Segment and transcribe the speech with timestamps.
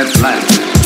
[0.00, 0.79] Atlantis.